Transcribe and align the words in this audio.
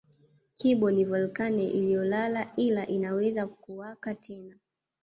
Kibo 0.57 0.91
ni 0.91 1.03
volkeno 1.09 1.61
iliyolala 1.61 2.51
ila 2.57 2.87
inaweza 2.87 3.47
kuwaka 3.47 4.15
tena 4.15 4.55